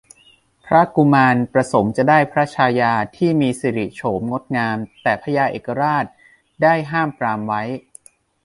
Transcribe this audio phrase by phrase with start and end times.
[0.65, 6.05] พระกุมารประสงค์จะได้พระชายาที่มีสิริโฉมงดงาม แต่พญาเอกราช
[6.63, 7.61] ได้ห้ามปรามไว้